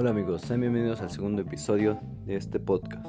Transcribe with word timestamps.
Hola 0.00 0.12
amigos, 0.12 0.40
sean 0.40 0.62
bienvenidos 0.62 1.02
al 1.02 1.10
segundo 1.10 1.42
episodio 1.42 2.00
de 2.24 2.36
este 2.36 2.58
podcast. 2.58 3.06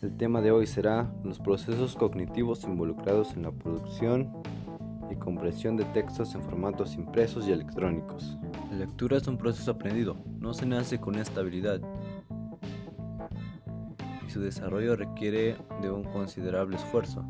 El 0.00 0.16
tema 0.16 0.40
de 0.40 0.50
hoy 0.50 0.66
será 0.66 1.12
los 1.22 1.38
procesos 1.38 1.94
cognitivos 1.94 2.64
involucrados 2.64 3.34
en 3.34 3.42
la 3.42 3.52
producción 3.52 4.32
y 5.10 5.16
comprensión 5.16 5.76
de 5.76 5.84
textos 5.84 6.34
en 6.34 6.42
formatos 6.42 6.94
impresos 6.94 7.46
y 7.46 7.52
electrónicos. 7.52 8.38
La 8.70 8.78
lectura 8.78 9.18
es 9.18 9.26
un 9.28 9.36
proceso 9.36 9.72
aprendido, 9.72 10.16
no 10.38 10.54
se 10.54 10.64
nace 10.64 10.98
con 10.98 11.16
esta 11.16 11.40
habilidad 11.40 11.82
y 14.26 14.30
su 14.30 14.40
desarrollo 14.40 14.96
requiere 14.96 15.58
de 15.82 15.90
un 15.90 16.04
considerable 16.04 16.76
esfuerzo. 16.76 17.26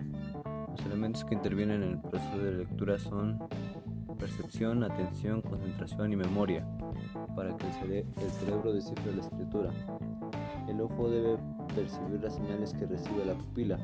Los 0.70 0.86
elementos 0.86 1.24
que 1.24 1.34
intervienen 1.34 1.82
en 1.82 1.90
el 1.90 1.98
proceso 1.98 2.38
de 2.38 2.52
lectura 2.52 3.00
son 3.00 3.40
percepción, 4.36 4.82
atención, 4.82 5.42
concentración 5.42 6.12
y 6.12 6.16
memoria, 6.16 6.66
para 7.36 7.56
que 7.56 7.66
el, 7.66 8.30
cerebro 8.32 8.72
descifre 8.72 9.14
la 9.14 9.22
escritura. 9.22 9.70
El 10.68 10.80
ojo 10.80 11.08
debe 11.08 11.36
percibir 11.74 12.20
las 12.20 12.34
señales 12.34 12.74
que 12.74 12.86
recibe 12.86 13.24
la 13.24 13.34
pupila. 13.34 13.78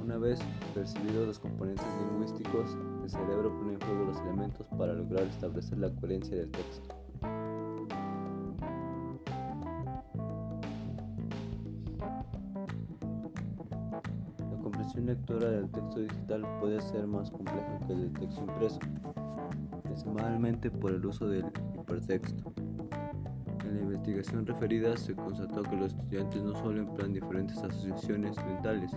Una 0.00 0.18
vez 0.18 0.38
percibidos 0.74 1.26
los 1.26 1.38
componentes 1.38 1.86
lingüísticos, 2.10 2.76
el 3.02 3.10
cerebro 3.10 3.56
pone 3.58 3.74
en 3.74 3.80
juego 3.80 4.04
los 4.04 4.20
elementos 4.20 4.66
para 4.76 4.92
lograr 4.92 5.24
establecer 5.24 5.78
la 5.78 5.88
coherencia 5.90 6.36
del 6.36 6.50
texto. 6.50 6.94
La 14.38 14.58
comprensión 14.62 15.06
lectora 15.06 15.50
del 15.50 15.70
texto 15.70 16.00
digital 16.00 16.46
puede 16.60 16.82
ser 16.82 17.06
más 17.06 17.30
compleja 17.30 17.78
que 17.86 17.92
el 17.94 18.12
del 18.12 18.20
texto 18.20 18.42
impreso 18.42 18.80
principalmente 19.94 20.70
por 20.72 20.90
el 20.92 21.06
uso 21.06 21.28
del 21.28 21.46
hipertexto. 21.78 22.52
En 23.64 23.76
la 23.76 23.82
investigación 23.82 24.44
referida 24.44 24.96
se 24.96 25.14
constató 25.14 25.62
que 25.62 25.76
los 25.76 25.92
estudiantes 25.92 26.42
no 26.42 26.52
solo 26.56 26.80
emplean 26.80 27.12
diferentes 27.12 27.56
asociaciones 27.58 28.36
mentales, 28.44 28.90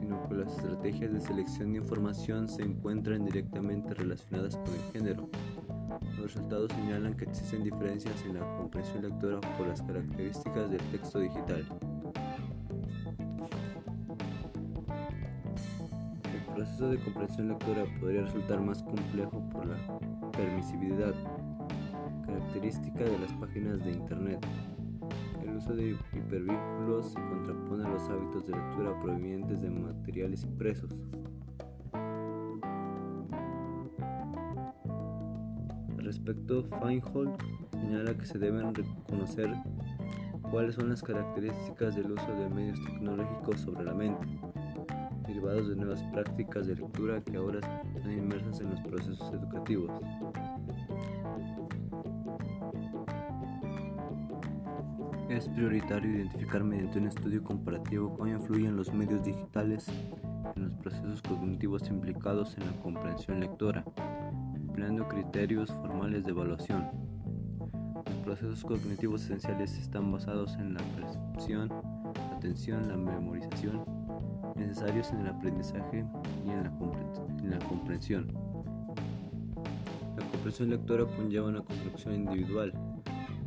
sino 0.00 0.28
que 0.28 0.34
las 0.34 0.56
estrategias 0.56 1.12
de 1.12 1.20
selección 1.20 1.72
de 1.72 1.78
información 1.78 2.48
se 2.48 2.62
encuentran 2.62 3.24
directamente 3.24 3.94
relacionadas 3.94 4.56
con 4.56 4.74
el 4.74 4.92
género. 4.92 5.30
Los 6.16 6.34
resultados 6.34 6.72
señalan 6.72 7.16
que 7.16 7.26
existen 7.26 7.62
diferencias 7.62 8.24
en 8.24 8.34
la 8.34 8.56
comprensión 8.56 9.02
lectora 9.02 9.40
por 9.56 9.68
las 9.68 9.80
características 9.80 10.70
del 10.70 10.82
texto 10.90 11.20
digital. 11.20 11.64
Proceso 16.60 16.90
de 16.90 16.98
comprensión 16.98 17.48
lectora 17.48 17.86
podría 17.98 18.20
resultar 18.20 18.60
más 18.60 18.82
complejo 18.82 19.42
por 19.48 19.64
la 19.66 19.78
permisividad, 20.30 21.14
característica 22.26 23.02
de 23.02 23.18
las 23.18 23.32
páginas 23.32 23.82
de 23.82 23.92
Internet. 23.92 24.46
El 25.42 25.56
uso 25.56 25.74
de 25.74 25.96
hipervínculos 26.12 27.12
se 27.12 27.14
contrapone 27.14 27.86
a 27.86 27.88
los 27.88 28.02
hábitos 28.10 28.46
de 28.46 28.56
lectura 28.56 29.00
provenientes 29.00 29.62
de 29.62 29.70
materiales 29.70 30.42
impresos. 30.42 30.90
Al 35.96 36.04
respecto, 36.04 36.62
Feinhold 36.78 37.38
señala 37.70 38.14
que 38.18 38.26
se 38.26 38.38
deben 38.38 38.74
reconocer 38.74 39.50
cuáles 40.50 40.74
son 40.74 40.90
las 40.90 41.02
características 41.02 41.96
del 41.96 42.12
uso 42.12 42.34
de 42.34 42.50
medios 42.50 42.78
tecnológicos 42.84 43.60
sobre 43.60 43.82
la 43.82 43.94
mente 43.94 44.28
derivados 45.30 45.68
de 45.68 45.76
nuevas 45.76 46.02
prácticas 46.12 46.66
de 46.66 46.74
lectura 46.74 47.22
que 47.22 47.36
ahora 47.36 47.60
están 47.94 48.12
inmersas 48.12 48.60
en 48.60 48.70
los 48.70 48.80
procesos 48.80 49.32
educativos. 49.32 49.90
Es 55.28 55.48
prioritario 55.48 56.10
identificar 56.10 56.64
mediante 56.64 56.98
un 56.98 57.06
estudio 57.06 57.44
comparativo 57.44 58.12
cómo 58.16 58.28
influyen 58.28 58.76
los 58.76 58.92
medios 58.92 59.22
digitales 59.22 59.86
en 60.56 60.64
los 60.64 60.72
procesos 60.78 61.22
cognitivos 61.22 61.88
implicados 61.88 62.56
en 62.58 62.66
la 62.66 62.72
comprensión 62.82 63.38
lectora, 63.38 63.84
empleando 64.56 65.06
criterios 65.06 65.70
formales 65.70 66.24
de 66.24 66.32
evaluación. 66.32 66.88
Los 68.04 68.16
procesos 68.24 68.64
cognitivos 68.64 69.22
esenciales 69.22 69.78
están 69.78 70.10
basados 70.10 70.56
en 70.56 70.74
la 70.74 70.80
percepción, 70.96 71.68
la 71.68 72.36
atención, 72.36 72.88
la 72.88 72.96
memorización 72.96 73.89
necesarios 74.70 75.10
en 75.10 75.20
el 75.22 75.26
aprendizaje 75.26 76.04
y 76.46 76.50
en 76.50 76.62
la, 76.62 77.58
comprensión. 77.58 78.28
La 80.16 80.24
comprensión 80.30 80.70
lectora 80.70 81.06
conlleva 81.16 81.48
una 81.48 81.60
construcción 81.62 82.14
individual. 82.14 82.72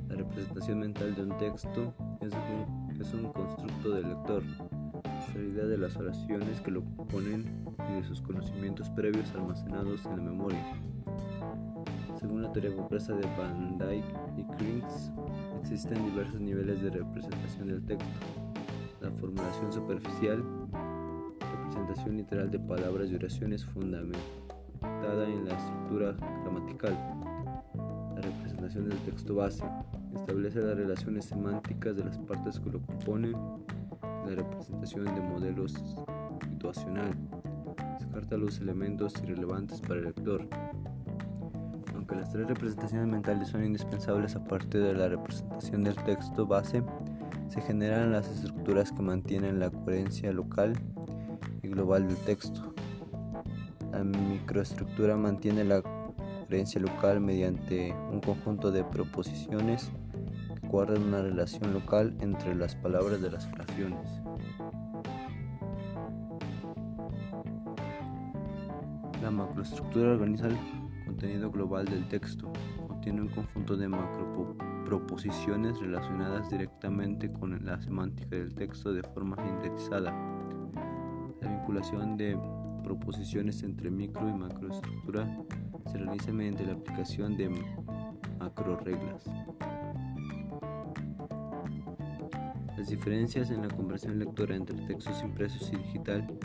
La 0.09 0.15
representación 0.15 0.81
mental 0.81 1.15
de 1.15 1.23
un 1.23 1.37
texto 1.37 1.93
es 2.19 3.13
un, 3.13 3.31
constructo 3.31 3.91
del 3.91 4.09
lector, 4.09 4.43
salida 5.31 5.65
de 5.65 5.77
las 5.77 5.95
oraciones 5.95 6.59
que 6.59 6.71
lo 6.71 6.83
componen 6.97 7.45
y 7.89 7.93
de 7.93 8.03
sus 8.03 8.21
conocimientos 8.21 8.89
previos 8.89 9.33
almacenados 9.33 10.05
en 10.05 10.17
la 10.17 10.23
memoria. 10.23 10.65
Según 12.19 12.43
la 12.43 12.51
teoría 12.51 12.75
compresa 12.75 13.13
de 13.13 13.25
Van 13.37 13.77
Dyke 13.77 14.13
y 14.37 14.43
Krings, 14.57 15.13
existen 15.61 16.03
diversos 16.03 16.41
niveles 16.41 16.81
de 16.81 16.89
representación 16.89 17.69
del 17.69 17.85
texto. 17.85 18.09
La 18.99 19.11
formulación 19.11 19.71
superficial, 19.71 20.43
representación 21.93 22.17
literal 22.17 22.49
de 22.49 22.59
palabras 22.59 23.09
y 23.11 23.15
oraciones 23.15 23.65
fundamentada 23.65 25.27
en 25.27 25.45
la 25.45 25.53
estructura 25.53 26.15
gramatical. 26.43 26.97
La 28.15 28.21
representación 28.21 28.89
del 28.89 28.97
texto 28.99 29.35
base 29.35 29.63
establece 30.15 30.59
las 30.59 30.75
relaciones 30.75 31.25
semánticas 31.25 31.95
de 31.95 32.05
las 32.05 32.17
partes 32.17 32.59
que 32.59 32.71
lo 32.71 32.81
componen. 32.81 33.33
La 34.25 34.35
representación 34.35 35.05
de 35.05 35.21
modelos 35.21 35.73
situacional 36.49 37.13
descarta 37.99 38.37
los 38.37 38.59
elementos 38.59 39.13
irrelevantes 39.23 39.79
para 39.81 39.99
el 39.99 40.05
lector. 40.05 40.47
Aunque 41.93 42.15
las 42.15 42.31
tres 42.31 42.47
representaciones 42.47 43.07
mentales 43.07 43.49
son 43.49 43.63
indispensables 43.65 44.35
aparte 44.35 44.79
de 44.79 44.93
la 44.93 45.09
representación 45.09 45.83
del 45.83 45.95
texto 45.97 46.47
base, 46.47 46.83
se 47.49 47.61
generan 47.61 48.11
las 48.11 48.27
estructuras 48.29 48.91
que 48.91 49.03
mantienen 49.03 49.59
la 49.59 49.69
coherencia 49.69 50.31
local 50.31 50.73
global 51.73 52.07
del 52.07 52.17
texto. 52.17 52.73
La 53.91 54.03
microestructura 54.03 55.17
mantiene 55.17 55.63
la 55.63 55.81
coherencia 55.81 56.79
local 56.79 57.19
mediante 57.19 57.93
un 58.11 58.21
conjunto 58.21 58.71
de 58.71 58.83
proposiciones 58.83 59.91
que 60.59 60.67
guardan 60.67 61.03
una 61.03 61.21
relación 61.21 61.73
local 61.73 62.15
entre 62.19 62.55
las 62.55 62.75
palabras 62.75 63.21
de 63.21 63.31
las 63.31 63.47
oraciones. 63.47 64.21
La 69.21 69.31
macroestructura 69.31 70.11
organiza 70.11 70.47
el 70.47 70.57
contenido 71.05 71.49
global 71.49 71.85
del 71.85 72.07
texto. 72.07 72.51
Contiene 72.87 73.21
un 73.21 73.29
conjunto 73.29 73.77
de 73.77 73.87
macroproposiciones 73.87 75.79
relacionadas 75.79 76.49
directamente 76.49 77.31
con 77.31 77.63
la 77.65 77.81
semántica 77.81 78.35
del 78.35 78.53
texto 78.53 78.93
de 78.93 79.01
forma 79.03 79.37
sintetizada 79.37 80.13
vinculación 81.63 82.17
de 82.17 82.37
proposiciones 82.83 83.63
entre 83.63 83.89
micro 83.89 84.27
y 84.27 84.33
macroestructura 84.33 85.25
se 85.89 85.97
realiza 85.97 86.33
mediante 86.33 86.65
la 86.65 86.73
aplicación 86.73 87.37
de 87.37 87.49
macroreglas. 88.37 89.23
Las 92.77 92.89
diferencias 92.89 93.49
en 93.49 93.61
la 93.61 93.73
conversión 93.73 94.19
lectora 94.19 94.57
entre 94.57 94.75
textos 94.87 95.23
impresos 95.23 95.71
y 95.71 95.77
digital, 95.77 96.37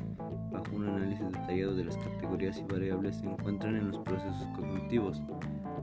bajo 0.52 0.76
un 0.76 0.88
análisis 0.88 1.26
detallado 1.32 1.74
de 1.74 1.86
las 1.86 1.96
categorías 1.96 2.56
y 2.58 2.72
variables, 2.72 3.16
se 3.16 3.26
encuentran 3.26 3.74
en 3.74 3.88
los 3.88 3.98
procesos 3.98 4.46
cognitivos, 4.54 5.20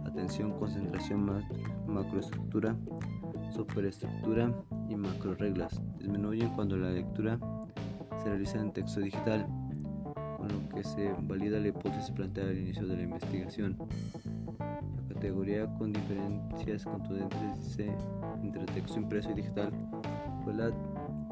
atención, 0.06 0.58
concentración, 0.58 1.44
macroestructura, 1.88 2.78
superestructura 3.54 4.54
y 4.88 4.96
macroreglas. 4.96 5.82
Disminuyen 5.98 6.52
cuando 6.52 6.78
la 6.78 6.92
lectura 6.92 7.38
se 8.26 8.32
realiza 8.32 8.60
en 8.60 8.72
texto 8.72 9.02
digital, 9.02 9.46
con 10.38 10.48
lo 10.48 10.70
que 10.70 10.84
se 10.84 11.14
valida 11.28 11.60
la 11.60 11.68
hipótesis 11.68 12.10
planteada 12.10 12.50
al 12.50 12.58
inicio 12.58 12.88
de 12.88 12.98
la 12.98 13.04
investigación. 13.04 13.78
La 14.60 15.14
categoría 15.14 15.72
con 15.76 15.94
diferencias 15.94 16.86
contundentes 16.86 17.78
entre 18.42 18.66
texto 18.74 18.98
impreso 18.98 19.30
y 19.30 19.36
digital 19.36 19.72
fue 20.44 20.56
la 20.56 20.72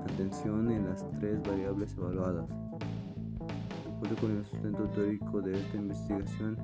atención 0.04 0.72
en 0.72 0.88
las 0.88 1.04
tres 1.20 1.42
variables 1.42 1.96
evaluadas. 1.98 2.48
De 2.48 3.92
acuerdo 3.96 4.16
con 4.18 4.38
el 4.38 4.46
sustento 4.46 4.84
teórico 4.90 5.42
de 5.42 5.60
esta 5.60 5.78
investigación, 5.78 6.58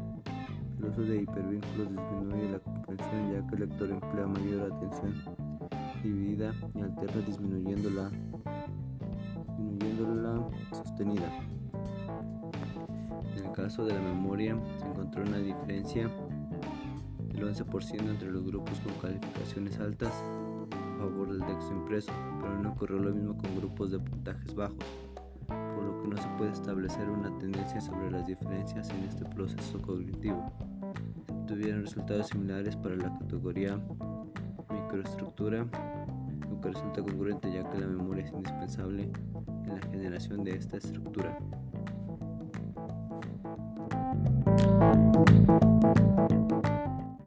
el 0.78 0.86
uso 0.86 1.02
de 1.02 1.24
hipervínculos 1.24 1.90
disminuye 1.90 2.52
la 2.52 2.60
comprensión 2.60 3.34
ya 3.34 3.48
que 3.48 3.56
el 3.56 3.62
lector 3.62 3.90
emplea 3.90 4.28
mayor 4.28 4.72
atención 4.74 5.16
dividida 6.04 6.54
y 6.76 6.82
alterna 6.82 7.26
disminuyendo 9.60 10.16
la 10.16 10.76
sostenida. 10.76 11.30
En 13.36 13.46
el 13.46 13.52
caso 13.52 13.86
de 13.86 13.94
la 13.94 14.02
memoria 14.02 14.58
se 14.80 14.86
encontró 14.86 15.24
una 15.24 15.38
diferencia 15.38 16.10
el 17.34 17.44
11% 17.48 18.10
entre 18.10 18.32
los 18.32 18.44
grupos 18.44 18.80
con 18.82 18.94
calificaciones 18.96 19.80
altas 19.80 20.12
a 20.72 20.98
favor 20.98 21.32
del 21.32 21.46
texto 21.46 21.74
impreso, 21.74 22.12
pero 22.42 22.60
no 22.60 22.72
ocurrió 22.72 22.98
lo 23.00 23.12
mismo 23.12 23.38
con 23.38 23.56
grupos 23.56 23.92
de 23.92 24.00
puntajes 24.00 24.54
bajos, 24.54 24.78
por 25.48 25.84
lo 25.84 26.02
que 26.02 26.08
no 26.10 26.18
se 26.18 26.28
puede 26.38 26.52
establecer 26.52 27.10
una 27.10 27.38
tendencia 27.40 27.80
sobre 27.80 28.12
las 28.12 28.28
diferencias 28.28 28.90
en 28.90 29.04
este 29.06 29.24
proceso 29.26 29.82
cognitivo. 29.82 30.52
Tuvieron 31.48 31.84
resultados 31.84 32.28
similares 32.28 32.76
para 32.76 32.96
la 32.96 33.18
categoría 33.20 33.80
microestructura, 34.70 35.66
que 36.62 36.70
resulta 36.70 37.02
congruente 37.02 37.52
ya 37.52 37.70
que 37.70 37.80
la 37.80 37.88
memoria 37.88 38.26
es 38.26 38.32
indispensable 38.32 39.12
en 39.66 39.76
la 39.76 39.82
generación 39.90 40.44
de 40.44 40.56
esta 40.56 40.78
estructura. 40.78 41.38